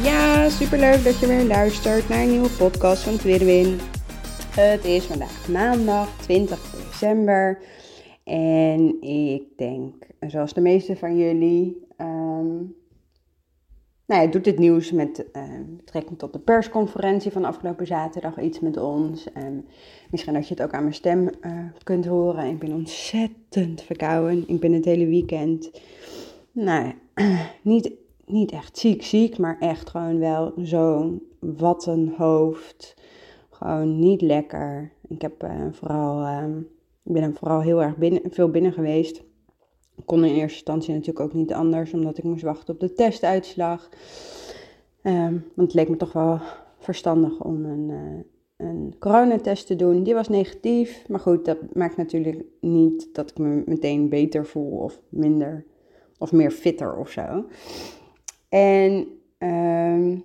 [0.00, 3.78] Ja, superleuk dat je weer luistert naar een nieuwe podcast van Tweede Win.
[4.50, 7.58] Het is vandaag maandag 20 december.
[8.24, 12.74] En ik denk, zoals de meeste van jullie, um,
[14.06, 15.42] nou ja, doet het nieuws met uh,
[15.76, 19.26] betrekking tot de persconferentie van afgelopen zaterdag iets met ons.
[19.36, 19.64] Um,
[20.10, 22.46] misschien dat je het ook aan mijn stem uh, kunt horen.
[22.46, 24.44] Ik ben ontzettend verkouden.
[24.46, 25.70] Ik ben het hele weekend,
[26.52, 26.92] nou
[27.62, 32.94] niet niet echt ziek ziek, maar echt gewoon wel zo'n wat een hoofd.
[33.50, 34.92] Gewoon niet lekker.
[35.08, 36.56] Ik heb uh, vooral, uh,
[37.02, 39.22] ik ben vooral heel erg binnen, veel binnen geweest.
[40.04, 43.88] Kon in eerste instantie natuurlijk ook niet anders, omdat ik moest wachten op de testuitslag.
[45.02, 46.38] Um, want het leek me toch wel
[46.78, 50.02] verstandig om een, uh, een coronatest te doen.
[50.02, 54.78] Die was negatief, maar goed, dat maakt natuurlijk niet dat ik me meteen beter voel
[54.78, 55.64] of minder
[56.18, 57.44] of meer fitter of zo.
[58.52, 59.06] En
[59.38, 60.24] um,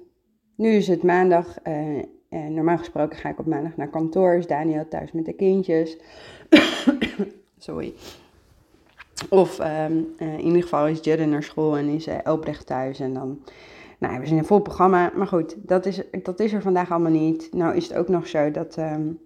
[0.56, 1.58] nu is het maandag.
[1.68, 1.98] Uh,
[2.30, 4.34] en normaal gesproken ga ik op maandag naar kantoor.
[4.34, 5.98] Is Daniel thuis met de kindjes.
[7.58, 7.94] Sorry.
[9.30, 13.00] Of um, uh, in ieder geval is Judden naar school en is Elbrecht thuis.
[13.00, 13.40] En dan,
[13.98, 15.12] nou, we zijn een vol programma.
[15.16, 17.50] Maar goed, dat is, dat is er vandaag allemaal niet.
[17.54, 19.20] Nou is het ook nog zo dat um,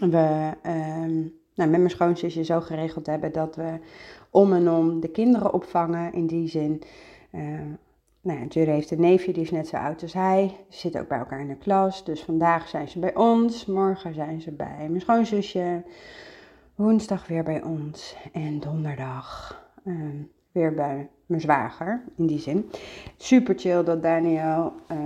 [0.00, 0.50] we
[1.54, 3.78] nou, met mijn schoonzusje zo geregeld hebben dat we
[4.30, 6.12] om en om de kinderen opvangen.
[6.12, 6.82] In die zin
[8.24, 10.56] nou ja, Jury heeft een neefje, die is net zo oud als hij.
[10.68, 12.04] Ze zitten ook bij elkaar in de klas.
[12.04, 13.66] Dus vandaag zijn ze bij ons.
[13.66, 15.82] Morgen zijn ze bij mijn schoonzusje.
[16.74, 18.16] Woensdag weer bij ons.
[18.32, 19.94] En donderdag uh,
[20.52, 22.70] weer bij mijn zwager, in die zin.
[23.16, 24.98] Super chill dat Daniel uh,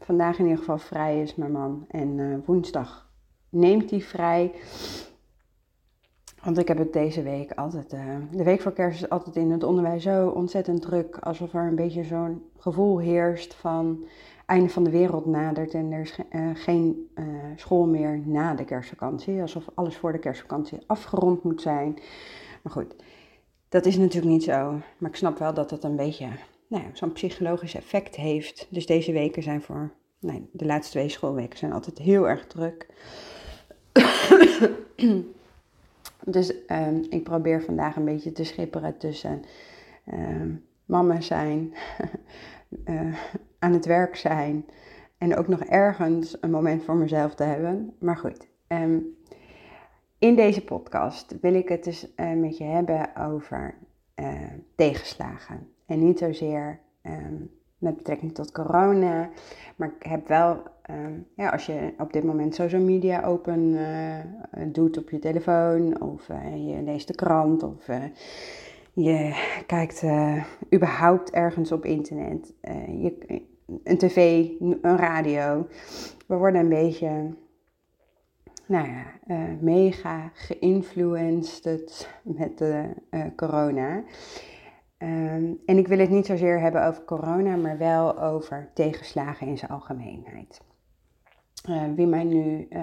[0.00, 1.84] vandaag in ieder geval vrij is, mijn man.
[1.90, 3.10] En uh, woensdag
[3.48, 4.52] neemt hij vrij.
[6.46, 9.50] Want ik heb het deze week altijd, uh, de week voor kerst is altijd in
[9.50, 11.18] het onderwijs zo ontzettend druk.
[11.18, 14.06] Alsof er een beetje zo'n gevoel heerst van
[14.44, 17.24] einde van de wereld nadert en er is uh, geen uh,
[17.56, 19.40] school meer na de kerstvakantie.
[19.40, 21.98] Alsof alles voor de kerstvakantie afgerond moet zijn.
[22.62, 22.94] Maar goed,
[23.68, 24.80] dat is natuurlijk niet zo.
[24.98, 26.28] Maar ik snap wel dat het een beetje
[26.68, 28.66] nou zo'n psychologisch effect heeft.
[28.70, 29.90] Dus deze weken zijn voor,
[30.20, 32.86] nee, de laatste twee schoolweken zijn altijd heel erg druk.
[36.28, 39.42] Dus um, ik probeer vandaag een beetje te schipperen tussen
[40.12, 41.74] um, mama zijn,
[42.84, 43.16] uh,
[43.58, 44.64] aan het werk zijn
[45.18, 47.94] en ook nog ergens een moment voor mezelf te hebben.
[47.98, 49.16] Maar goed, um,
[50.18, 53.74] in deze podcast wil ik het dus uh, met je hebben over
[54.16, 54.42] uh,
[54.74, 55.68] tegenslagen.
[55.86, 56.80] En niet zozeer
[57.86, 59.30] met betrekking tot corona.
[59.76, 64.18] Maar ik heb wel, um, ja, als je op dit moment social media open uh,
[64.66, 68.04] doet op je telefoon, of uh, je leest de krant, of uh,
[68.92, 70.04] je kijkt
[70.74, 72.54] überhaupt ergens op internet,
[73.00, 73.42] je,
[73.84, 75.66] een tv, een radio.
[76.26, 77.34] We worden een beetje,
[78.66, 79.04] nou ja,
[79.60, 82.84] mega geïnfluenced met de
[83.36, 84.02] corona.
[84.98, 89.58] Um, en ik wil het niet zozeer hebben over corona, maar wel over tegenslagen in
[89.58, 90.60] zijn algemeenheid.
[91.68, 92.80] Uh, wie mij nu, uh,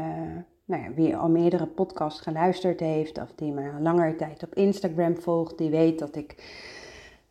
[0.65, 4.53] nou ja, wie al meerdere podcasts geluisterd heeft, of die mij al langere tijd op
[4.53, 6.35] Instagram volgt, die weet dat ik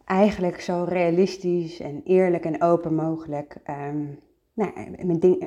[0.05, 3.57] eigenlijk zo realistisch en eerlijk en open mogelijk
[3.91, 4.19] um,
[4.53, 4.71] nou,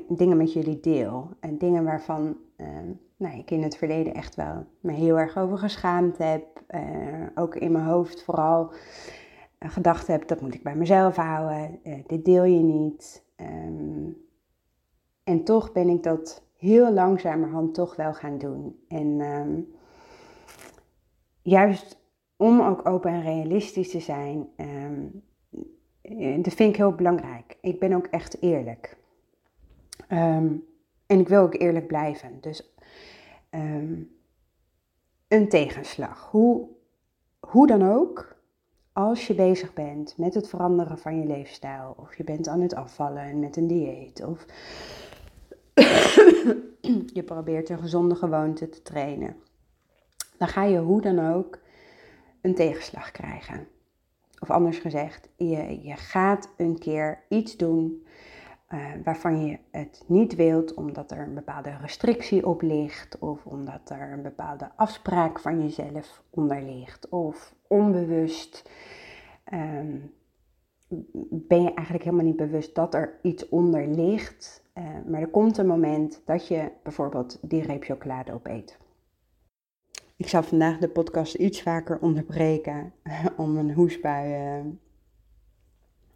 [0.08, 1.30] dingen met jullie deel.
[1.40, 2.38] En dingen waarvan
[3.18, 6.46] nou, ik in het verleden echt wel me heel erg over geschaamd heb.
[6.70, 6.82] Uh,
[7.36, 8.72] ook in mijn hoofd vooral
[9.70, 13.24] gedacht heb, dat moet ik bij mezelf houden, uh, dit deel je niet.
[13.38, 14.18] Um,
[15.24, 18.80] en toch ben ik dat heel langzamerhand toch wel gaan doen.
[18.88, 19.74] En um,
[21.42, 22.04] juist
[22.36, 25.24] om ook open en realistisch te zijn, um,
[26.44, 27.58] dat vind ik heel belangrijk.
[27.62, 28.98] Ik ben ook echt eerlijk.
[30.08, 32.38] en ik wil ook eerlijk blijven.
[32.42, 32.76] Dus
[35.28, 36.30] een tegenslag.
[36.32, 36.68] Hoe,
[37.40, 38.35] hoe dan ook,
[38.96, 42.76] als je bezig bent met het veranderen van je leefstijl, of je bent aan het
[42.76, 44.46] afvallen met een dieet, of
[47.18, 49.36] je probeert een gezonde gewoonte te trainen,
[50.38, 51.60] dan ga je hoe dan ook
[52.42, 53.68] een tegenslag krijgen.
[54.40, 58.06] Of anders gezegd, je, je gaat een keer iets doen
[59.04, 64.12] waarvan je het niet wilt omdat er een bepaalde restrictie op ligt of omdat er
[64.12, 68.70] een bepaalde afspraak van jezelf onder ligt of onbewust
[69.44, 69.98] ehm,
[71.30, 74.64] ben je eigenlijk helemaal niet bewust dat er iets onder ligt.
[74.78, 78.78] Uh, maar er komt een moment dat je bijvoorbeeld die reep chocolade opeet.
[80.16, 82.94] Ik zal vandaag de podcast iets vaker onderbreken
[83.38, 84.66] om een hoesbui uh,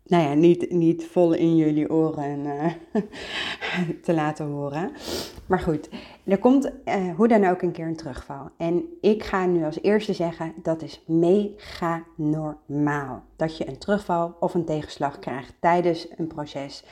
[0.10, 2.66] nou ja, niet, niet vol in jullie oren uh,
[4.04, 4.92] te laten horen.
[5.46, 5.90] Maar goed,
[6.24, 8.50] er komt uh, hoe dan ook een keer een terugval.
[8.58, 13.24] En ik ga nu als eerste zeggen, dat is mega normaal.
[13.36, 16.84] Dat je een terugval of een tegenslag krijgt tijdens een proces.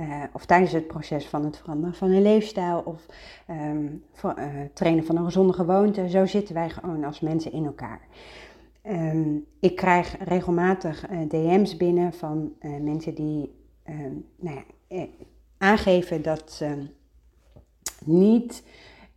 [0.00, 3.06] Uh, of tijdens het proces van het veranderen van een leefstijl of
[3.50, 4.04] um,
[4.72, 6.08] trainen van een gezonde gewoonte.
[6.08, 8.00] Zo zitten wij gewoon als mensen in elkaar.
[8.82, 13.54] Um, ik krijg regelmatig uh, DM's binnen van uh, mensen die
[13.88, 15.02] um, nou ja, eh,
[15.58, 16.86] aangeven dat ze
[18.04, 18.62] niet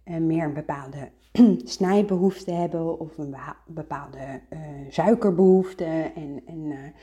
[0.04, 1.10] meer een bepaalde
[1.64, 3.36] snijbehoefte hebben of een
[3.66, 4.42] bepaalde
[4.90, 6.12] suikerbehoefte.
[6.16, 6.94] En, en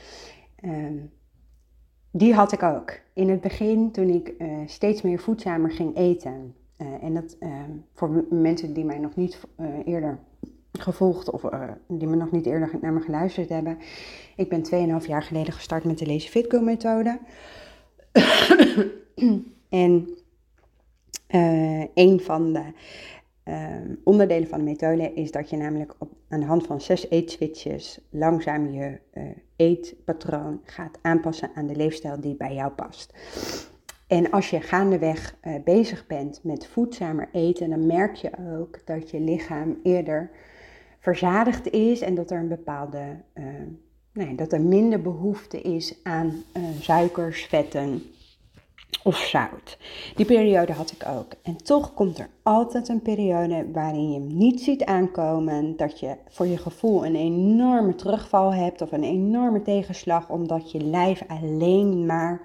[0.64, 1.10] um,
[2.10, 4.34] die had ik ook in het begin toen ik
[4.66, 6.54] steeds meer voedzamer ging eten.
[6.76, 7.36] en dat
[7.92, 9.40] voor mensen die mij nog niet
[9.84, 10.18] eerder
[10.80, 13.78] gevolgd of uh, die me nog niet eerder naar me geluisterd hebben.
[14.36, 17.18] Ik ben 2,5 jaar geleden gestart met de Lazy Fit Go methode.
[19.68, 20.08] en
[21.30, 22.62] uh, een van de
[23.44, 23.66] uh,
[24.04, 28.00] onderdelen van de methode is dat je namelijk op, aan de hand van zes eetswitches
[28.10, 28.98] langzaam je
[29.56, 33.14] eetpatroon gaat aanpassen aan de leefstijl die bij jou past.
[34.06, 35.34] En als je gaandeweg
[35.64, 40.30] bezig bent met voedzamer eten, dan merk je ook dat je lichaam eerder
[40.98, 43.44] verzadigd is en dat er een bepaalde, uh,
[44.12, 48.02] nee, dat er minder behoefte is aan uh, suikers, vetten
[49.02, 49.78] of zout.
[50.16, 51.32] Die periode had ik ook.
[51.42, 56.46] En toch komt er altijd een periode waarin je niet ziet aankomen dat je voor
[56.46, 62.40] je gevoel een enorme terugval hebt of een enorme tegenslag omdat je lijf alleen maar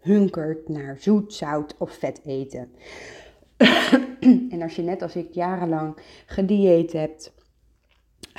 [0.00, 2.70] hunkert naar zoet, zout of vet eten.
[4.50, 5.96] en als je net als ik jarenlang
[6.26, 7.32] gedieet hebt,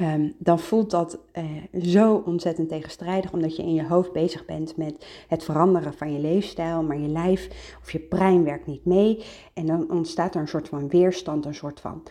[0.01, 4.77] Um, dan voelt dat uh, zo ontzettend tegenstrijdig, omdat je in je hoofd bezig bent
[4.77, 9.23] met het veranderen van je leefstijl, maar je lijf of je brein werkt niet mee.
[9.53, 12.03] En dan ontstaat er een soort van weerstand, een soort van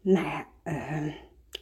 [0.00, 1.12] nou ja, uh,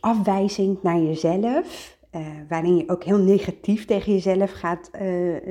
[0.00, 4.90] afwijzing naar jezelf, uh, waarin je ook heel negatief tegen jezelf gaat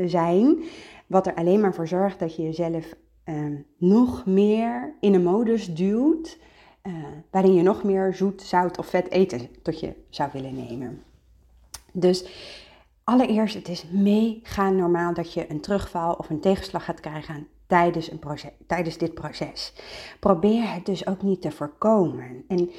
[0.06, 0.64] zijn,
[1.08, 2.94] wat er alleen maar voor zorgt dat je jezelf
[3.24, 6.40] ehm, nog meer in een modus duwt
[6.88, 6.94] uh,
[7.30, 11.02] waarin je nog meer zoet, zout of vet eten tot je zou willen nemen.
[11.92, 12.26] Dus
[13.04, 18.12] allereerst, het is mega normaal dat je een terugval of een tegenslag gaat krijgen tijdens,
[18.12, 19.74] een proces, tijdens dit proces.
[20.20, 22.44] Probeer het dus ook niet te voorkomen.
[22.48, 22.70] En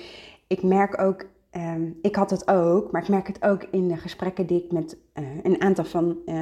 [0.47, 3.97] ik merk ook, um, ik had het ook, maar ik merk het ook in de
[3.97, 6.35] gesprekken die ik met uh, een aantal van uh,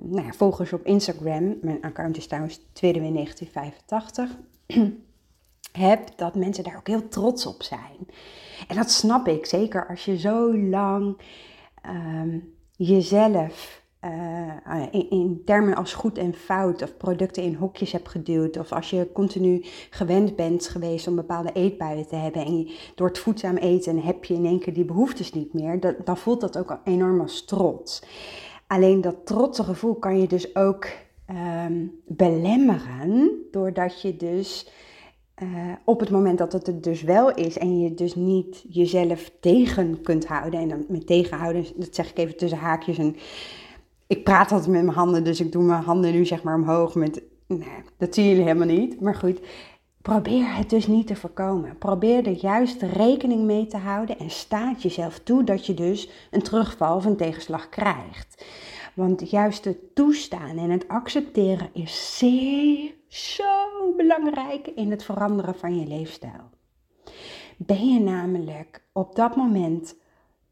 [0.00, 4.36] nou ja, volgers op Instagram, mijn account is trouwens tweede 1985
[5.76, 8.08] heb, dat mensen daar ook heel trots op zijn.
[8.68, 11.20] En dat snap ik, zeker als je zo lang
[11.86, 18.08] um, jezelf uh, in, in, termen als goed en fout of producten in hokjes hebt
[18.08, 18.56] geduwd.
[18.58, 22.44] Of als je continu gewend bent geweest om bepaalde eetbuien te hebben.
[22.44, 25.80] En je, door het voedzaam eten heb je in één keer die behoeftes niet meer.
[25.80, 28.02] Dat, dan voelt dat ook enorm als trots.
[28.66, 30.86] Alleen dat trotse gevoel kan je dus ook
[31.30, 33.30] um, belemmeren.
[33.50, 34.70] Doordat je dus
[35.42, 39.30] uh, op het moment dat het er dus wel is en je dus niet jezelf
[39.40, 40.60] tegen kunt houden.
[40.60, 42.98] En dan met tegenhouden, dat zeg ik even tussen haakjes.
[42.98, 43.16] En
[44.06, 46.94] ik praat altijd met mijn handen, dus ik doe mijn handen nu zeg maar omhoog.
[46.94, 49.00] Met, nee, dat zien jullie helemaal niet.
[49.00, 49.40] Maar goed,
[50.02, 51.78] probeer het dus niet te voorkomen.
[51.78, 56.42] Probeer er juist rekening mee te houden en staat jezelf toe dat je dus een
[56.42, 58.44] terugval of een tegenslag krijgt.
[58.94, 65.78] Want juist het toestaan en het accepteren is zeer zo belangrijk in het veranderen van
[65.78, 66.50] je leefstijl.
[67.56, 69.96] Ben je namelijk op dat moment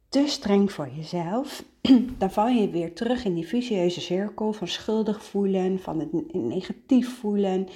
[0.08, 1.64] te streng voor jezelf,
[2.18, 7.18] dan val je weer terug in die vicieuze cirkel van schuldig voelen, van het negatief
[7.18, 7.68] voelen.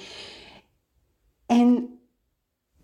[1.45, 1.99] En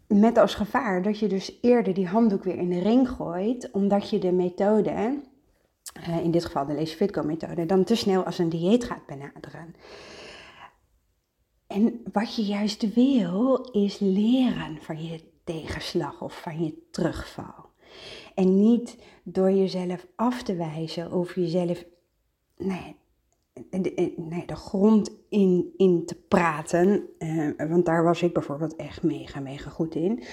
[0.08, 4.10] met als gevaar dat je dus eerder die handdoek weer in de ring gooit, omdat
[4.10, 5.22] je de methode,
[5.94, 9.06] eh, in dit geval de Lazy Fitco methode, dan te snel als een dieet gaat
[9.06, 9.76] benaderen.
[11.76, 17.70] En wat je juist wil, is leren van je tegenslag of van je terugval.
[18.36, 21.86] En niet door jezelf af te wijzen of jezelf
[22.58, 22.96] nee,
[23.70, 27.10] de, nee, de grond in, in te praten.
[27.20, 30.24] Uh, want daar was ik bijvoorbeeld echt mega, mega goed in.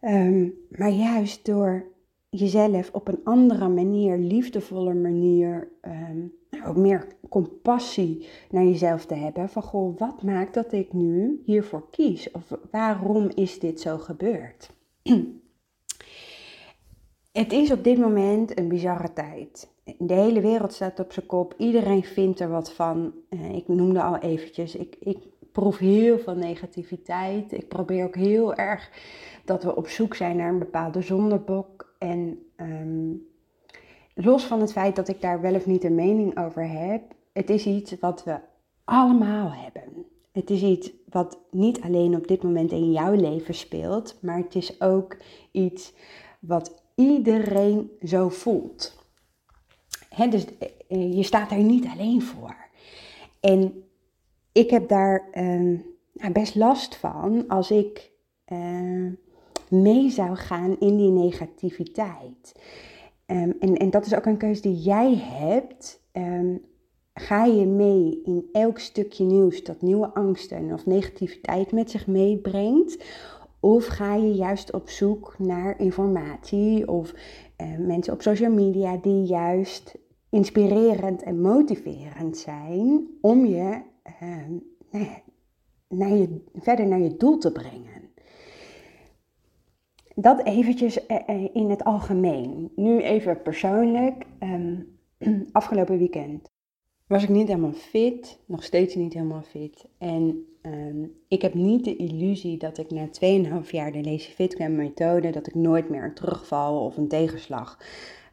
[0.00, 1.86] Um, maar juist door
[2.30, 6.32] jezelf op een andere manier, liefdevolle manier, um,
[6.66, 9.48] ook meer compassie naar jezelf te hebben.
[9.48, 12.30] Van goh, wat maakt dat ik nu hiervoor kies?
[12.30, 14.70] Of waarom is dit zo gebeurd?
[17.32, 19.70] Het is op dit moment een bizarre tijd.
[19.98, 21.54] De hele wereld staat op zijn kop.
[21.56, 23.12] Iedereen vindt er wat van.
[23.28, 24.76] Eh, ik noemde al eventjes.
[24.76, 25.18] Ik, ik
[25.52, 27.52] proef heel veel negativiteit.
[27.52, 28.90] Ik probeer ook heel erg
[29.44, 31.94] dat we op zoek zijn naar een bepaalde zondebok.
[31.98, 33.10] En ehm,
[34.14, 37.02] los van het feit dat ik daar wel of niet een mening over heb,
[37.32, 38.38] het is iets wat we
[38.84, 40.06] allemaal hebben.
[40.32, 44.54] Het is iets wat niet alleen op dit moment in jouw leven speelt, maar het
[44.54, 45.16] is ook
[45.50, 45.92] iets
[46.40, 48.98] wat iedereen zo voelt.
[50.30, 50.44] dus
[50.88, 52.56] eh, je staat daar niet alleen voor.
[53.40, 53.84] En
[54.52, 55.78] ik heb daar uh,
[56.32, 58.10] best last van als ik
[58.52, 59.12] uh,
[59.68, 62.54] mee zou gaan in die negativiteit.
[63.32, 66.02] Um, en, en dat is ook een keuze die jij hebt.
[66.12, 66.60] Um,
[67.14, 73.04] ga je mee in elk stukje nieuws dat nieuwe angsten of negativiteit met zich meebrengt?
[73.60, 77.14] Of ga je juist op zoek naar informatie of
[77.62, 79.98] uh, mensen op social media die juist
[80.30, 83.80] inspirerend en motiverend zijn om je,
[84.22, 84.36] uh,
[84.90, 85.06] nou
[85.88, 87.91] naar je verder naar je doel te brengen?
[90.14, 92.72] Dat eventjes uh, in het algemeen.
[92.76, 94.24] Nu even persoonlijk.
[94.40, 94.98] Um,
[95.52, 96.50] afgelopen weekend
[97.12, 99.86] was ik niet helemaal fit, nog steeds niet helemaal fit.
[99.98, 103.06] En um, ik heb niet de illusie dat ik na
[103.64, 107.08] 2,5 jaar de Lazy Fit Camp methode, dat ik nooit meer een terugval of een
[107.08, 107.78] tegenslag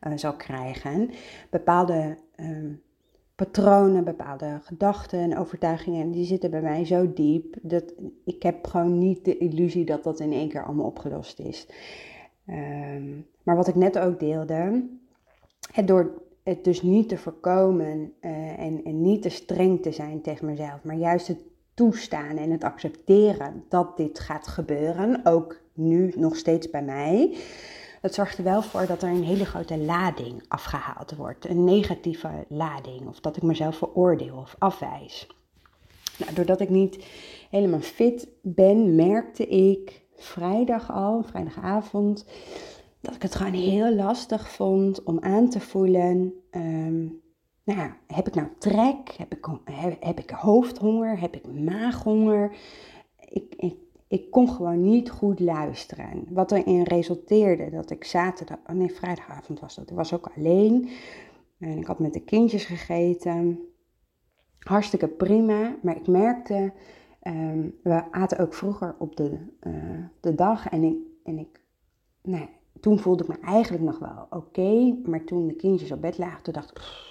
[0.08, 1.10] uh, zal krijgen.
[1.50, 2.82] Bepaalde um,
[3.40, 7.94] patronen, bepaalde gedachten en overtuigingen, die zitten bij mij zo diep dat
[8.26, 11.68] ik heb gewoon niet de illusie dat dat in één keer allemaal opgelost is.
[12.48, 14.88] Um, maar wat ik net ook deelde,
[15.72, 20.22] het door het dus niet te voorkomen uh, en, en niet te streng te zijn
[20.22, 21.40] tegen mezelf, maar juist het
[21.74, 27.38] toestaan en het accepteren dat dit gaat gebeuren, ook nu nog steeds bij mij.
[28.02, 31.50] Dat zorgt er wel voor dat er een hele grote lading afgehaald wordt.
[31.50, 33.08] Een negatieve lading.
[33.08, 35.28] Of dat ik mezelf veroordeel of afwijs.
[36.18, 37.06] Nou, doordat ik niet
[37.50, 42.26] helemaal fit ben, merkte ik vrijdag al, vrijdagavond,
[43.02, 46.34] dat ik het gewoon heel lastig vond om aan te voelen.
[46.52, 47.22] Um,
[47.64, 49.12] nou ja, heb ik nou trek?
[49.18, 49.48] Heb ik,
[50.00, 51.20] heb, ik hoofdhonger?
[51.20, 52.56] Heb ik maaghonger?
[53.30, 53.76] Ik, ik,
[54.10, 56.26] ik kon gewoon niet goed luisteren.
[56.30, 59.90] Wat erin resulteerde dat ik zaterdag, oh nee, vrijdagavond was dat.
[59.90, 60.90] Ik was ook alleen.
[61.60, 63.60] En ik had met de kindjes gegeten.
[64.60, 65.76] Hartstikke prima.
[65.82, 66.74] Maar ik merkte,
[67.24, 69.38] um, we aten ook vroeger op de,
[69.68, 70.70] uh, de dag.
[70.70, 71.62] En ik, en ik
[72.22, 72.46] nou,
[72.80, 74.98] toen voelde ik me eigenlijk nog wel oké.
[75.06, 77.08] maar toen de kindjes op bed lagen, toen dacht ik,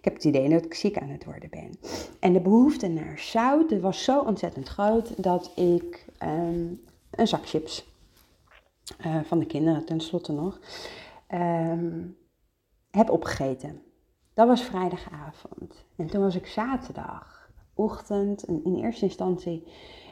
[0.00, 1.70] ik heb het idee dat ik ziek aan het worden ben.
[2.20, 6.80] En de behoefte naar zout was zo ontzettend groot dat ik um,
[7.10, 7.88] een zak chips
[9.06, 10.60] uh, van de kinderen tenslotte nog
[11.34, 12.16] um,
[12.90, 13.82] heb opgegeten.
[14.34, 15.84] Dat was vrijdagavond.
[15.96, 19.64] En toen was ik zaterdagochtend en in eerste instantie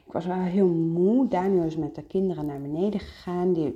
[0.07, 1.29] ik was wel heel moe.
[1.29, 3.53] Daniel is met de kinderen naar beneden gegaan.
[3.53, 3.75] Die,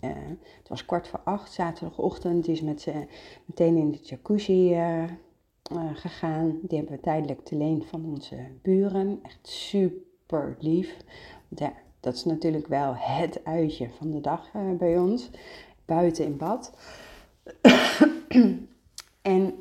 [0.00, 0.10] uh,
[0.58, 2.44] het was kwart voor acht, zaterdagochtend.
[2.44, 3.06] Die is met ze
[3.44, 5.04] meteen in de jacuzzi uh,
[5.72, 6.58] uh, gegaan.
[6.62, 9.18] Die hebben we tijdelijk te leen van onze buren.
[9.22, 10.96] Echt super lief.
[11.48, 15.30] Ja, dat is natuurlijk wel het uitje van de dag bij ons.
[15.84, 16.72] Buiten in bad.
[19.22, 19.54] en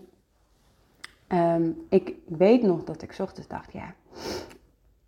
[1.28, 3.96] um, ik weet nog dat ik ochtends dacht, ja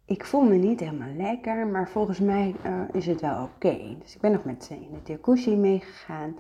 [0.06, 3.96] ik voel me niet helemaal lekker, maar volgens mij uh, is het wel oké.
[4.00, 6.36] Dus ik ben nog met ze in de jacuzzi meegegaan.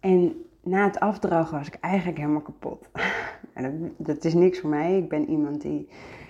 [0.00, 2.90] En na het afdrogen was ik eigenlijk helemaal kapot.
[3.54, 4.96] en dat, is niks voor mij.
[4.96, 5.88] Ik ben iemand die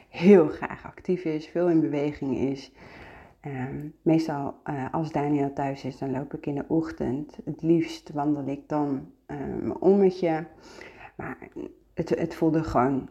[0.09, 2.73] heel graag actief is, veel in beweging is.
[3.47, 7.39] Um, meestal uh, als Daniel thuis is, dan loop ik in de ochtend.
[7.45, 10.47] Het liefst wandel ik dan uh, mijn ommetje.
[11.17, 11.39] Maar
[11.95, 13.09] het, het voelde gewoon,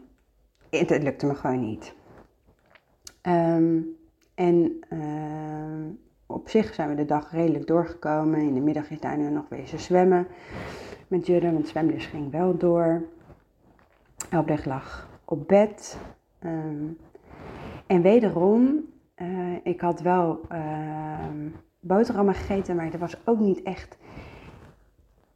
[0.70, 1.94] het, lukte me gewoon niet.
[3.22, 3.96] Um,
[4.34, 5.94] en uh,
[6.26, 8.40] op zich zijn we de dag redelijk doorgekomen.
[8.40, 10.26] In de middag is Daniel nog wezen zwemmen
[11.12, 13.02] met Judde, want zwemles ging wel door.
[14.30, 15.98] Albrecht lag op bed.
[16.44, 16.98] Um,
[17.86, 18.84] en wederom,
[19.16, 21.18] uh, ik had wel uh,
[21.80, 23.98] boterhammen gegeten, maar er was ook niet echt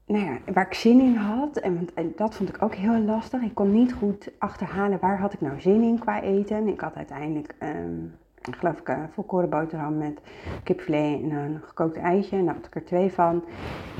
[0.06, 1.56] nou ja, waar ik zin in had.
[1.56, 3.42] En, en, dat vond ik ook heel lastig.
[3.42, 6.68] Ik kon niet goed achterhalen waar had ik nou zin in qua eten.
[6.68, 8.14] Ik had uiteindelijk, um,
[8.54, 10.20] geloof ik, een volkoren boterham met
[10.62, 12.44] kipfilet en een gekookt eitje.
[12.44, 13.44] Daar had ik er twee van.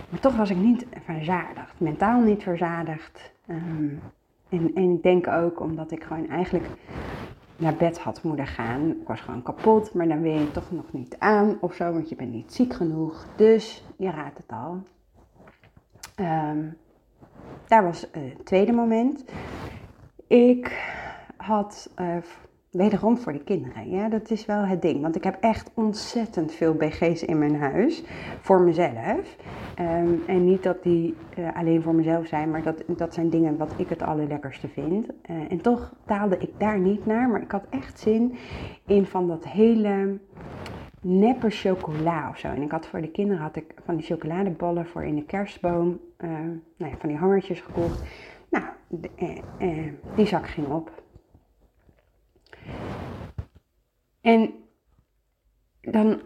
[0.08, 1.80] Maar toch was ik niet verzadigd.
[1.80, 3.32] Mentaal niet verzadigd.
[3.48, 4.00] Um,
[4.48, 6.66] en, en ik denk ook omdat ik gewoon eigenlijk
[7.56, 8.90] naar bed had moeten gaan.
[8.90, 12.08] Ik was gewoon kapot, maar dan wil je toch nog niet aan of zo, want
[12.08, 13.26] je bent niet ziek genoeg.
[13.36, 14.82] Dus je raadt het al.
[16.20, 16.76] Um,
[17.66, 19.24] daar was het tweede moment.
[20.26, 20.92] Ik
[21.36, 22.16] had uh,
[22.76, 23.90] wederom voor de kinderen.
[23.90, 25.00] Ja, dat is wel het ding.
[25.02, 28.02] Want ik heb echt ontzettend veel BG's in mijn huis.
[28.40, 29.36] Voor mezelf.
[29.74, 33.56] Ehm, en niet dat die uh, alleen voor mezelf zijn, maar dat, dat zijn dingen
[33.56, 35.06] wat ik het allerlekkerste vind.
[35.30, 37.28] Uh, en toch taalde ik daar niet naar.
[37.28, 38.34] Maar ik had echt zin
[38.86, 40.18] in van dat hele
[41.00, 42.48] neppe chocola of zo.
[42.48, 46.00] En ik had voor de kinderen had ik van die chocoladeballen voor in de kerstboom.
[46.18, 46.30] Uh,
[46.76, 48.02] nou ja, van die hangertjes gekocht.
[48.50, 48.64] Nou,
[50.14, 51.04] die zak ging op.
[54.26, 54.54] En
[55.80, 56.20] dan,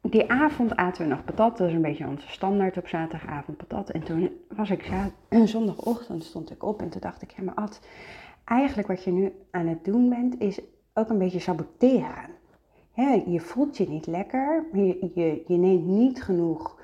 [0.00, 1.58] die avond aten we nog patat.
[1.58, 3.90] Dat is een beetje onze standaard op zaterdagavond patat.
[3.90, 4.90] En toen was ik
[5.44, 7.80] zondagochtend stond ik op en toen dacht ik, ja maar Ad,
[8.44, 10.60] eigenlijk wat je nu aan het doen bent, is
[10.94, 12.28] ook een beetje saboteren.
[13.26, 16.80] je voelt je niet lekker, je, je, neemt niet genoeg,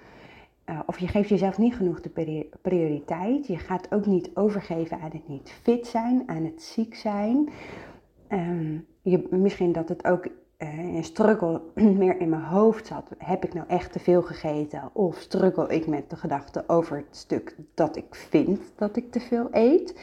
[0.66, 3.46] uh, of je geeft jezelf niet genoeg de prioriteit.
[3.46, 7.48] Je gaat ook niet overgeven aan het niet fit zijn, aan het ziek zijn.
[8.28, 11.60] Um, je, misschien dat het ook uh, een struggle
[12.02, 13.10] meer in mijn hoofd zat.
[13.18, 14.90] Heb ik nou echt te veel gegeten?
[14.92, 19.20] Of struggle ik met de gedachte over het stuk dat ik vind dat ik te
[19.20, 20.00] veel eet?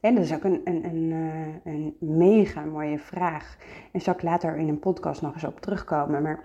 [0.00, 3.56] En dat is ook een, een, een, uh, een mega mooie vraag.
[3.92, 6.22] En zal ik later in een podcast nog eens op terugkomen.
[6.22, 6.44] Maar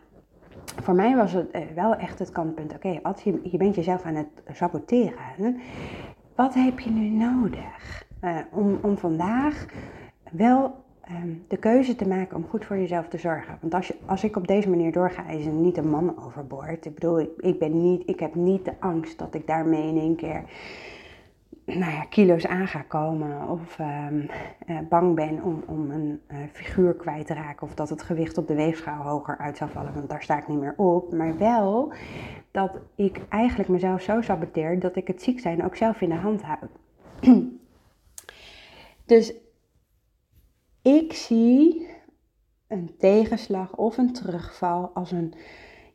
[0.82, 2.74] voor mij was het uh, wel echt het kantpunt.
[2.74, 5.60] Oké, okay, je, je bent jezelf aan het saboteren.
[6.36, 8.06] Wat heb je nu nodig
[8.52, 9.66] om, om vandaag
[10.32, 13.58] wel Ehm, de keuze te maken om goed voor jezelf te zorgen.
[13.62, 16.86] Want als, je, als ik op deze manier doorga, is er niet een man overboord.
[16.86, 20.16] Ik bedoel, ik, ben niet, ik heb niet de angst dat ik daarmee in één
[20.16, 20.44] keer
[21.66, 23.50] nou ja, kilo's aan ga komen.
[23.50, 24.30] Of um,
[24.68, 27.68] uh, bang ben om, om een uh, figuur kwijt te raken.
[27.68, 29.94] Of dat het gewicht op de weegschaal hoger uit zou vallen.
[29.94, 31.14] Want daar sta ik niet meer op.
[31.14, 31.94] Maar wel
[32.52, 36.16] dat ik eigenlijk mezelf zo saboteer dat ik het ziek zijn ook zelf in de
[36.16, 36.70] hand heb.
[39.06, 39.34] dus
[40.88, 41.88] ik zie
[42.68, 45.34] een tegenslag of een terugval als een,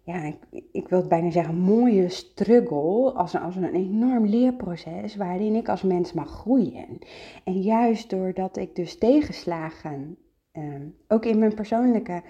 [0.03, 5.17] ja, ik, ik wil het bijna zeggen, mooie struggle, als een, als een enorm leerproces
[5.17, 6.99] waarin ik als mens mag groeien.
[7.45, 10.17] En juist doordat ik dus tegenslagen,
[10.53, 12.23] ehm, ook in mijn persoonlijke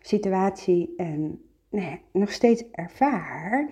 [0.00, 1.28] situatie, ehm,
[1.70, 3.70] nou nog steeds ervaar,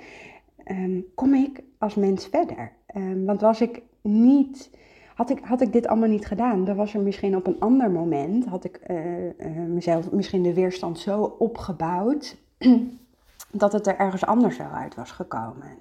[0.65, 2.77] ehm, kom ik als mens verder.
[3.25, 4.71] want was ik niet
[5.19, 7.91] had ik, had ik dit allemaal niet gedaan, dan was er misschien op een ander
[7.91, 9.33] moment, had ik uh, uh,
[9.69, 12.37] mezelf misschien de weerstand zo opgebouwd,
[13.63, 15.79] dat het er ergens anders zo uit was gekomen.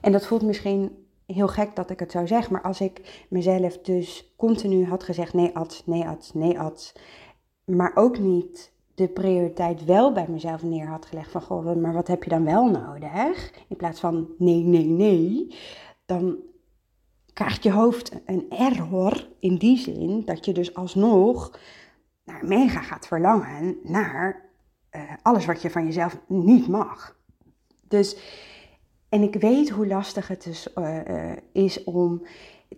[0.00, 3.78] En dat voelt misschien heel gek dat ik het zo zeg, maar als ik mezelf
[3.78, 6.94] dus continu had gezegd, nee Ad, nee Ad, nee Ad,
[7.64, 12.08] maar ook niet de prioriteit wel bij mezelf neer had gelegd van, goh, maar wat
[12.08, 13.52] heb je dan wel nodig?
[13.68, 15.54] In plaats van nee, nee, nee,
[16.06, 16.36] dan
[17.34, 21.58] krijgt je hoofd een error in die zin dat je dus alsnog
[22.24, 24.50] naar mega gaat verlangen naar
[24.92, 27.16] uh, alles wat je van jezelf niet mag.
[27.88, 28.16] Dus,
[29.08, 32.26] en ik weet hoe lastig het dus uh, is om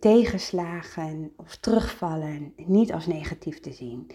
[0.00, 4.10] tegenslagen of terugvallen niet als negatief te zien.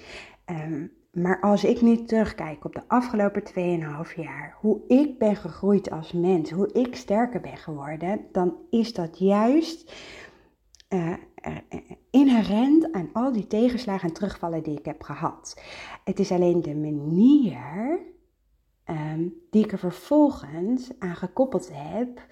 [0.46, 3.44] Um, maar als ik nu terugkijk op de afgelopen
[4.08, 8.94] 2,5 jaar, hoe ik ben gegroeid als mens, hoe ik sterker ben geworden, dan is
[8.94, 9.94] dat juist
[10.94, 11.14] uh,
[12.10, 15.62] inherent aan al die tegenslagen en terugvallen die ik heb gehad.
[16.04, 18.00] Het is alleen de manier
[18.84, 22.26] ehm, die ik er vervolgens aan gekoppeld heb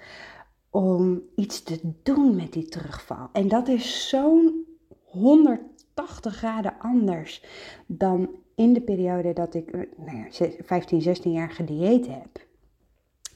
[0.70, 3.30] om iets te doen met die terugval.
[3.34, 4.66] En dat is zo'n
[5.04, 7.46] 180 graden anders
[7.86, 12.48] dan in de periode dat ik nou ja, 15, 16 jaar gedieet heb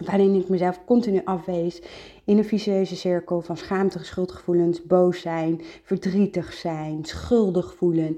[0.06, 1.82] waarin ik mezelf continu afwees
[2.26, 8.18] in een vicieuze cirkel van schaamte, schuldgevoelens, boos zijn, verdrietig zijn, schuldig voelen.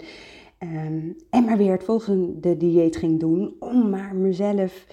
[0.57, 4.85] Ehm, en maar weer het volgende dieet ging doen om maar mezelf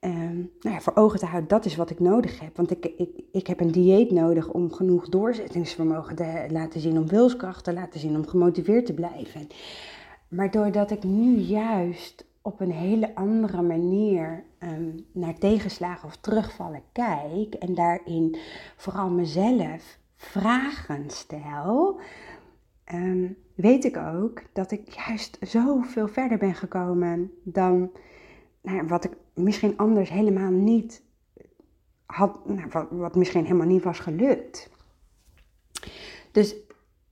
[0.00, 1.48] um, nou ja, voor ogen te houden.
[1.48, 2.56] Dat is wat ik nodig heb.
[2.56, 7.08] Want ik, ik, ik heb een dieet nodig om genoeg doorzettingsvermogen te laten zien, om
[7.08, 9.46] wilskracht te laten zien, om gemotiveerd te blijven.
[10.28, 16.82] Maar doordat ik nu juist op een hele andere manier ehm, naar tegenslagen of terugvallen
[16.92, 18.36] kijk en daarin
[18.76, 22.00] vooral mezelf vragen stel,
[22.84, 27.90] ehm, weet ik ook dat ik juist zoveel verder ben gekomen dan
[28.62, 31.02] nou, wat ik misschien anders helemaal niet
[32.06, 34.70] had, nou, wat, wat, misschien helemaal niet was gelukt.
[36.32, 36.56] Dus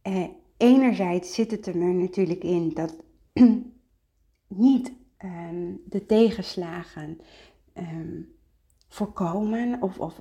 [0.02, 2.96] eh, enerzijds zit het er natuurlijk in dat
[4.48, 7.20] niet Ehm, de tegenslagen
[7.72, 8.20] ehm,
[8.88, 10.20] voorkomen of, of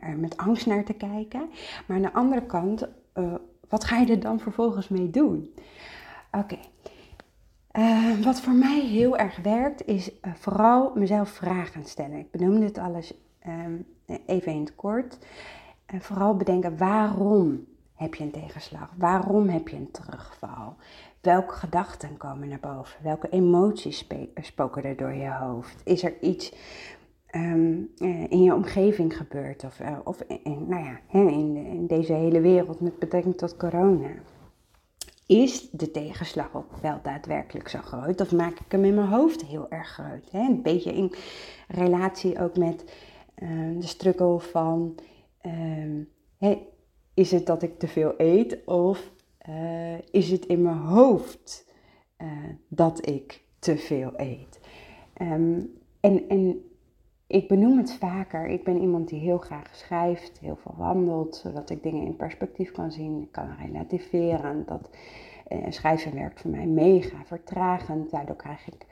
[0.00, 1.50] er met angst naar te kijken.
[1.86, 3.34] Maar aan de andere kant, uh,
[3.68, 5.54] wat ga je er dan vervolgens mee doen?
[6.32, 6.58] Oké.
[7.70, 12.18] Ehm, wat voor mij heel erg werkt, is uh, vooral mezelf vragen stellen.
[12.18, 13.14] Ik benoemde het alles
[14.26, 15.18] even in het kort.
[15.94, 18.90] Uh, vooral bedenken waarom heb je een tegenslag?
[18.96, 20.76] Waarom heb je een terugval?
[21.26, 23.02] Welke gedachten komen naar boven?
[23.02, 25.80] Welke emoties spoken er door je hoofd?
[25.84, 26.52] Is er iets
[27.26, 29.64] ehm, eh, in je omgeving gebeurd?
[29.64, 34.10] Of, uh, of in, nou ja, in, in, deze hele wereld met betrekking tot corona?
[35.26, 38.20] Is de tegenslag ook wel daadwerkelijk zo groot?
[38.20, 40.30] Of maak ik hem in mijn hoofd heel erg groot?
[40.30, 40.40] Hè?
[40.40, 41.12] Een beetje in
[41.68, 42.84] relatie ook met
[43.38, 44.94] uh, de struggle van...
[45.40, 46.02] Ehm,
[47.14, 49.10] is het dat ik te veel eet of
[49.48, 51.66] uh, is het in mijn hoofd
[52.22, 52.28] uh,
[52.68, 54.60] dat ik te veel eet?
[55.22, 56.64] Um, en, en
[57.26, 58.46] ik benoem het vaker.
[58.46, 62.72] Ik ben iemand die heel graag schrijft, heel veel wandelt, zodat ik dingen in perspectief
[62.72, 63.22] kan zien.
[63.22, 64.64] Ik kan relativeren.
[64.66, 64.90] Dat
[65.48, 68.10] uh, schrijven werkt voor mij mega vertragend.
[68.10, 68.86] Daardoor krijg ik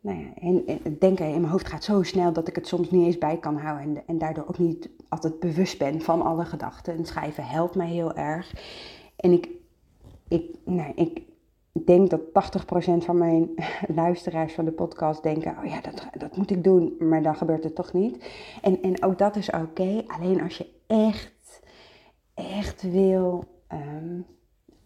[0.00, 2.90] nou ja, en, het denken in mijn hoofd gaat zo snel dat ik het soms
[2.90, 6.44] niet eens bij kan houden en, en daardoor ook niet altijd bewust ben van alle
[6.44, 6.96] gedachten.
[6.96, 8.54] En schrijven helpt mij heel erg.
[9.16, 9.48] En ik,
[10.28, 11.22] ik, nou, ik
[11.84, 13.48] denk dat 80% van mijn
[14.02, 17.64] luisteraars van de podcast denken: oh ja, dat, dat moet ik doen, maar dan gebeurt
[17.64, 18.30] het toch niet.
[18.62, 20.02] En, en ook dat is oké.
[20.06, 21.60] Alleen als je echt,
[22.34, 24.26] echt wil um,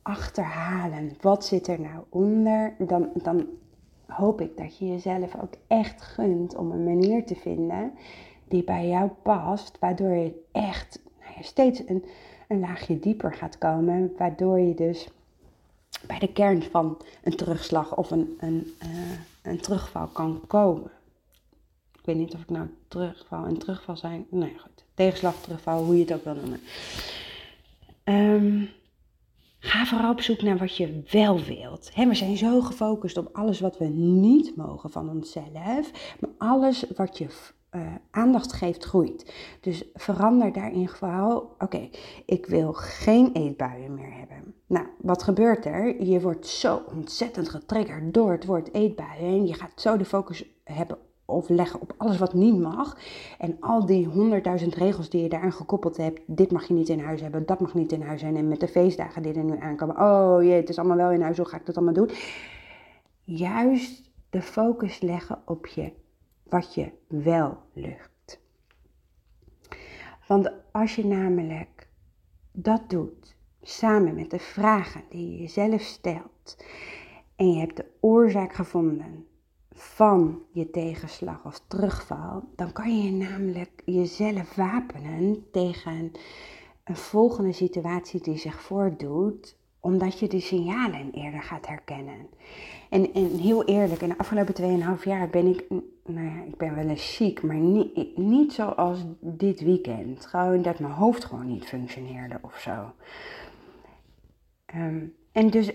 [0.03, 3.47] achterhalen wat zit er nou onder, dan, dan
[4.07, 7.93] hoop ik dat je jezelf ook echt gunt om een manier te vinden
[8.49, 12.05] die bij jou past, waardoor je echt nou ja, steeds een,
[12.49, 15.09] een laagje dieper gaat komen, waardoor je dus
[16.07, 18.89] bij de kern van een terugslag of een, een, uh,
[19.43, 20.91] een terugval kan komen.
[21.93, 24.27] Ik weet niet of ik nou terugval en terugval zijn.
[24.31, 24.85] Nee, goed.
[24.95, 26.61] Tegenslag, terugval, hoe je het ook wil noemen.
[28.05, 28.69] Um,
[29.63, 31.91] Ga vooral op zoek naar wat je wel wilt.
[31.95, 35.91] we zijn zo gefocust op alles wat we niet mogen van onszelf.
[36.21, 37.27] Maar alles wat je
[37.77, 37.81] uh,
[38.11, 39.35] aandacht geeft, groeit.
[39.61, 41.55] Dus verander daarin vooral.
[41.59, 41.89] Oké,
[42.27, 44.55] ik wil geen eetbuien meer hebben.
[44.67, 46.05] Nou, wat gebeurt er?
[46.05, 49.19] Je wordt zo ontzettend getriggerd door het woord eetbuien.
[49.19, 50.99] En je gaat zo de focus hebben
[51.31, 52.97] of leggen op alles wat niet mag.
[53.39, 56.21] En al die honderdduizend regels die je daaraan gekoppeld hebt.
[56.27, 58.37] Dit mag je niet in huis hebben, dat mag niet in huis zijn.
[58.37, 60.01] En met de feestdagen die er nu aankomen.
[60.01, 62.11] Oh jee, het is allemaal wel in huis, hoe ga ik dat allemaal doen?
[63.25, 65.93] Juist de focus leggen op je,
[66.51, 68.41] wat je wel lukt.
[70.27, 71.89] Want als je namelijk
[72.53, 76.65] dat doet, samen met de vragen die je jezelf stelt.
[77.37, 79.27] En je hebt de oorzaak gevonden
[79.73, 86.13] van je tegenslag of terugval, dan kan je namelijk jezelf wapenen tegen
[86.85, 92.27] een volgende situatie die zich voordoet, omdat je de signalen eerder gaat herkennen.
[92.89, 94.55] En, en heel eerlijk, in de afgelopen
[94.99, 95.65] 2,5 jaar ben ik,
[96.07, 100.27] nou ja, ik ben wel eens ziek, maar niet, niet zoals dit weekend.
[100.27, 102.93] Gewoon dat mijn hoofd gewoon niet functioneerde of zo.
[104.75, 105.73] Um, en dus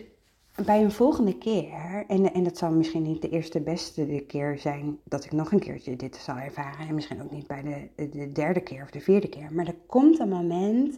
[0.66, 4.98] bij een volgende keer, en, en dat zal misschien niet de eerste beste keer zijn
[5.04, 8.32] dat ik nog een keertje dit zal ervaren, en misschien ook niet bij de, de
[8.32, 10.98] derde keer of de vierde keer, maar er komt een moment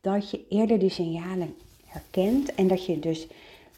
[0.00, 1.54] dat je eerder die signalen
[1.88, 3.26] herkent en dat je dus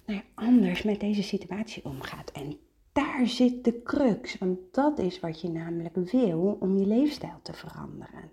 [0.04, 2.30] nou anders met deze situatie omgaat.
[2.32, 2.58] En
[2.92, 7.52] daar zit de crux, want dat is wat je namelijk wil om je leefstijl te
[7.52, 8.30] veranderen.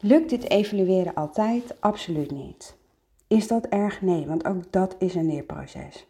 [0.00, 1.80] Lukt dit evalueren altijd?
[1.80, 2.76] Absoluut niet.
[3.26, 4.02] Is dat erg?
[4.02, 6.06] Nee, want ook dat is een leerproces.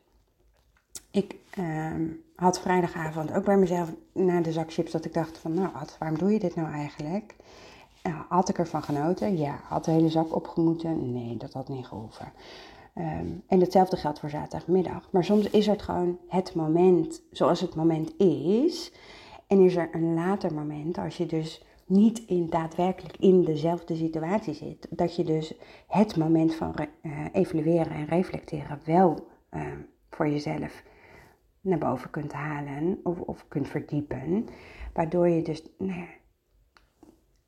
[1.10, 2.06] Ik ehm,
[2.36, 5.96] had vrijdagavond ook bij mezelf naar de zak chips dat ik dacht van, nou Ad,
[5.98, 7.34] waarom doe je dit nou eigenlijk?
[8.28, 9.36] Had ik ervan genoten?
[9.36, 9.60] Ja.
[9.68, 11.12] Had de hele zak opgemoeten?
[11.12, 12.32] Nee, dat had niet gehoeven.
[12.94, 15.08] Ehm, en hetzelfde geldt voor zaterdagmiddag.
[15.10, 18.92] Maar soms is het gewoon het moment zoals het moment is.
[19.46, 24.54] En is er een later moment als je dus niet in, daadwerkelijk in dezelfde situatie
[24.54, 24.86] zit.
[24.90, 25.54] Dat je dus
[25.88, 29.62] het moment van uh, evalueren en reflecteren wel uh,
[30.10, 30.82] voor jezelf
[31.60, 34.48] naar boven kunt halen of, of kunt verdiepen.
[34.92, 36.06] waardoor je dus nou ja,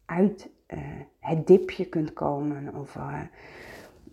[0.06, 0.78] uit uh,
[1.20, 2.74] het dipje kunt komen.
[2.74, 3.20] Of, uh,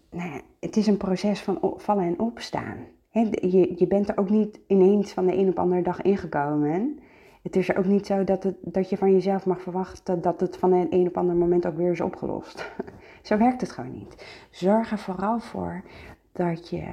[0.10, 2.78] nou ja, het is een proces van vallen en opstaan.
[3.12, 7.00] je, je bent er ook niet ineens van de een op andere dag ingekomen.
[7.42, 10.40] Het is er ook niet zo dat, het, dat je van jezelf mag verwachten dat
[10.40, 12.72] het van een een op ander moment ook weer is opgelost.
[13.22, 14.46] zo werkt het gewoon niet.
[14.50, 15.84] Zorg er vooral voor
[16.32, 16.84] dat je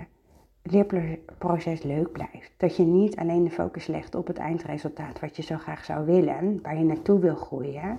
[0.62, 2.52] leerproces leuk blijft.
[2.56, 6.06] Dat je niet alleen de focus legt op het eindresultaat wat je zo graag zou
[6.06, 7.98] willen, waar je naartoe wil groeien,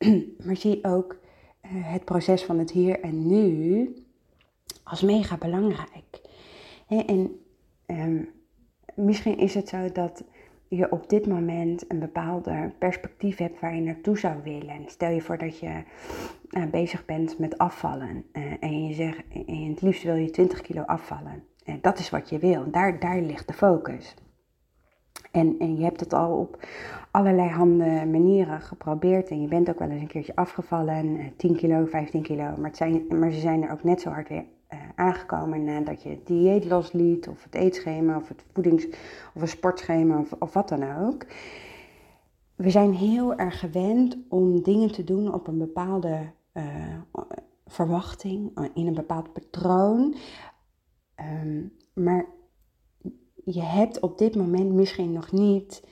[0.44, 1.18] maar zie ook
[1.64, 3.94] uh, het proces van het hier en nu
[4.82, 6.20] als mega belangrijk.
[6.88, 7.40] En
[7.86, 8.28] um,
[8.94, 10.24] misschien is het zo dat
[10.68, 14.82] je op dit moment een bepaalde perspectief hebt waar je naartoe zou willen.
[14.86, 15.82] Stel je voor dat je
[16.50, 20.60] uh, bezig bent met afvallen uh, en je zegt, en het liefst wil je 20
[20.60, 21.44] kilo afvallen.
[21.64, 22.70] En dat is wat je wil.
[22.70, 24.14] Daar, daar ligt de focus.
[25.30, 26.66] En, en je hebt het al op
[27.10, 29.28] allerlei hande manieren geprobeerd.
[29.28, 31.32] En je bent ook wel eens een keertje afgevallen.
[31.36, 32.42] 10 kilo, 15 kilo.
[32.42, 36.02] Maar, het zijn, maar ze zijn er ook net zo hard weer uh, aangekomen nadat
[36.02, 37.28] je het dieet losliet.
[37.28, 38.86] Of het eetschema, of het voedings-
[39.34, 41.26] of een sportschema, of, of wat dan ook.
[42.56, 46.18] We zijn heel erg gewend om dingen te doen op een bepaalde
[46.54, 46.64] uh,
[47.66, 50.14] verwachting, in een bepaald patroon.
[51.42, 52.26] Um, maar
[53.44, 55.84] je hebt op dit moment misschien nog niet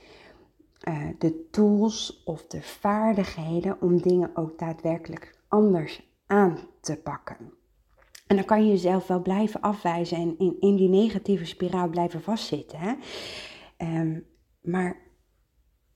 [0.89, 7.37] uh, de tools of de vaardigheden om dingen ook daadwerkelijk anders aan te pakken.
[8.27, 12.23] En dan kan je jezelf wel blijven afwijzen en in, in die negatieve spiraal blijven
[12.23, 12.79] vastzitten.
[12.79, 12.93] Hè?
[14.01, 14.27] Um,
[14.61, 14.97] maar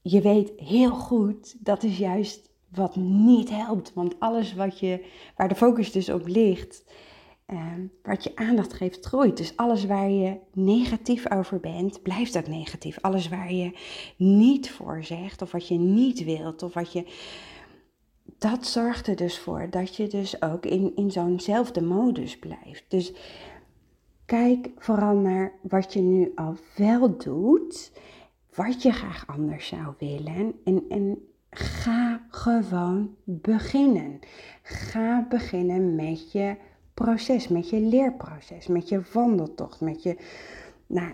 [0.02, 3.94] je weet heel goed, dat is juist wat niet helpt.
[3.94, 6.84] Want alles wat je, waar de focus dus op ligt,
[7.52, 9.36] Ehm, wat je aandacht geeft, groeit.
[9.36, 12.98] Dus alles waar je negatief over bent, blijft ook negatief.
[13.00, 13.78] Alles waar je
[14.16, 17.06] niet voor zegt, of wat je niet wilt, of wat je.
[18.38, 22.84] Dat zorgt er dus voor dat je dus ook in, in zo'nzelfde modus blijft.
[22.88, 23.12] Dus
[24.24, 27.92] kijk vooral naar wat je nu al wel doet,
[28.54, 30.54] wat je graag anders zou willen.
[30.64, 31.18] En, en
[31.50, 34.18] ga gewoon beginnen.
[34.62, 36.56] Ga beginnen met je
[37.02, 40.16] proces, met je leerproces, met je wandeltocht, met je,
[40.86, 41.10] nou,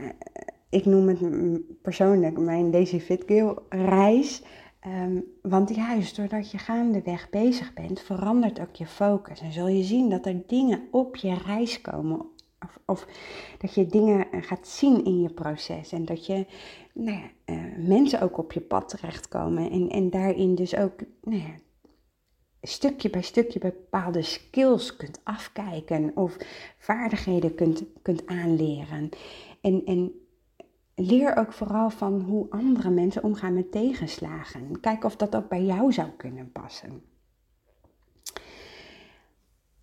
[0.68, 4.42] ik noem het persoonlijk mijn Daisy Fit Girl reis.
[4.86, 9.40] Um, want juist doordat je gaandeweg bezig bent, verandert ook je focus.
[9.40, 12.26] En zul je zien dat er dingen op je reis komen.
[12.60, 13.06] Of, of
[13.58, 15.92] dat je dingen gaat zien in je proces.
[15.92, 16.46] En dat je
[16.92, 19.70] nou ja, uh, mensen ook op je pad terechtkomen.
[19.70, 21.54] En, en daarin dus ook nou ja,
[22.62, 26.36] stukje bij stukje bepaalde skills kunt afkijken of
[26.78, 29.08] vaardigheden kunt, kunt aanleren.
[29.60, 30.12] En, en
[30.94, 34.80] leer ook vooral van hoe andere mensen omgaan met tegenslagen.
[34.80, 37.02] Kijk of dat ook bij jou zou kunnen passen.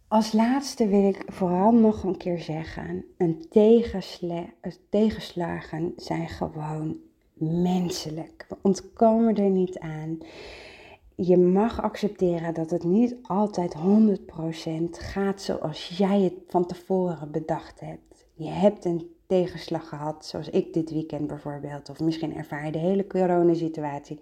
[0.07, 3.47] Als laatste wil ik vooral nog een keer zeggen: een
[4.89, 6.97] tegenslagen zijn gewoon
[7.33, 8.45] menselijk.
[8.49, 10.17] We ontkomen er niet aan
[11.15, 13.80] je mag accepteren dat het niet altijd 100%
[14.89, 18.25] gaat zoals jij het van tevoren bedacht hebt.
[18.34, 22.78] Je hebt een tegenslag gehad, zoals ik dit weekend bijvoorbeeld, of misschien ervaar je de
[22.78, 24.19] hele coronasituatie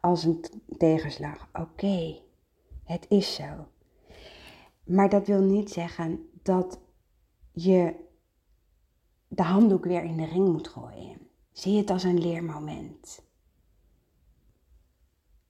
[0.00, 0.44] als een
[0.78, 1.48] tegenslag.
[1.52, 2.18] Oké,
[2.84, 3.66] het is zo.
[4.84, 6.80] Maar dat wil niet zeggen dat
[7.52, 7.94] je
[9.28, 11.18] de handdoek weer in de ring moet gooien.
[11.52, 13.22] Zie het als een leermoment.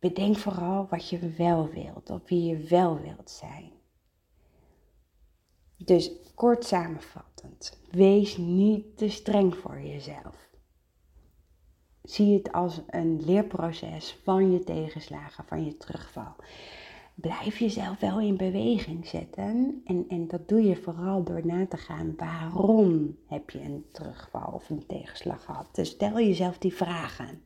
[0.03, 3.73] Bedenk vooral wat je wel wilt, of wie je wel wilt zijn.
[5.77, 10.49] Dus kort samenvattend, wees niet te streng voor jezelf.
[12.03, 16.35] Zie het als een leerproces van je tegenslagen, van je terugval.
[17.15, 19.81] Blijf jezelf wel in beweging zetten.
[19.85, 24.53] En, en dat doe je vooral door na te gaan waarom heb je een terugval
[24.53, 25.75] of een tegenslag gehad.
[25.75, 27.43] Dus stel jezelf die vragen.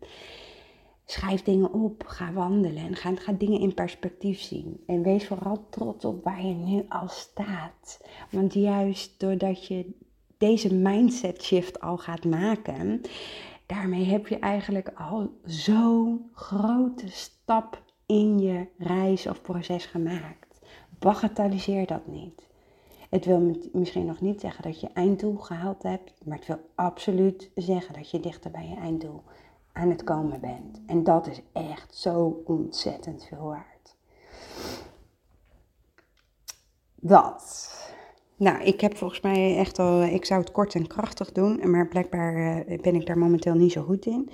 [1.08, 4.82] Schrijf dingen op, ga wandelen en ga, dingen in perspectief zien.
[4.86, 8.00] En wees vooral trots op waar je nu al staat.
[8.30, 9.94] Want juist doordat je
[10.38, 13.00] deze mindset shift al gaat maken,
[13.66, 20.60] daarmee heb je eigenlijk al zo'n grote stap in je reis of proces gemaakt.
[20.98, 22.46] Bagatelliseer dat niet.
[23.10, 27.50] Het wil misschien nog niet zeggen dat je einddoel gehaald hebt, maar het wil absoluut
[27.54, 29.22] zeggen dat je dichter bij je einddoel
[29.76, 30.80] aan het komen bent.
[30.86, 33.96] En dat is echt zo ontzettend veel waard.
[36.94, 37.74] Dat.
[38.36, 41.88] Nou, ik heb volgens mij echt al, ik zou het kort en krachtig doen, maar
[41.88, 44.30] blijkbaar eh, ben ik daar momenteel niet zo goed in.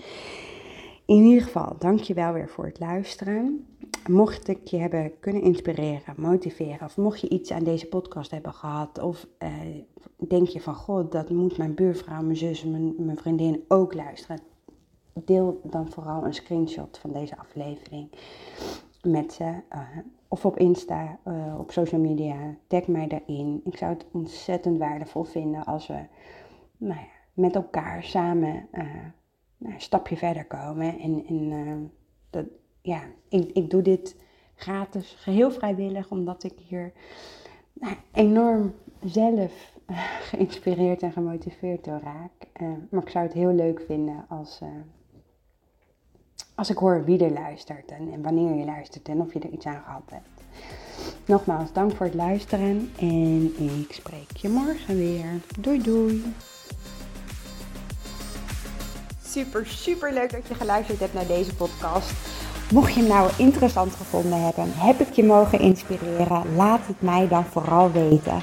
[1.07, 3.67] In ieder geval, dank je wel weer voor het luisteren.
[4.09, 8.53] Mocht ik je hebben kunnen inspireren, motiveren, of mocht je iets aan deze podcast hebben
[8.53, 9.49] gehad, of uh,
[10.17, 12.65] denk je van god, dat moet mijn buurvrouw, mijn zus,
[12.97, 14.41] mijn vriendin ook luisteren,
[15.13, 18.09] deel dan vooral een screenshot van deze aflevering
[19.03, 19.45] met ze.
[19.45, 19.89] Uh,
[20.29, 22.57] of op Insta, uh, op social media.
[22.67, 23.61] Tag mij daarin.
[23.65, 25.99] Ik zou het ontzettend waardevol vinden als we
[26.77, 28.85] nou ja, met elkaar samen uh,
[29.57, 30.99] nou, een stapje verder komen.
[30.99, 31.91] En, en
[32.31, 32.45] dat,
[32.83, 34.17] ja, ik, ik doe dit
[34.55, 36.93] gratis, geheel vrijwillig, omdat ik hier
[37.73, 39.79] nou, enorm zelf
[40.31, 42.49] geïnspireerd en gemotiveerd door raak.
[42.91, 44.61] maar ik zou het heel leuk vinden als
[46.55, 49.51] als ik hoor wie er luistert en, en, wanneer je luistert en of je er
[49.51, 50.29] iets aan gehad hebt.
[51.25, 55.27] Nogmaals, dank voor het luisteren en ik spreek je morgen weer.
[55.59, 56.35] Doei doei!
[59.25, 62.13] Super, super leuk dat je geluisterd hebt naar deze podcast.
[62.73, 67.29] Mocht je hem nou interessant gevonden hebben, heb ik je mogen inspireren, laat het mij
[67.29, 68.43] dan vooral weten.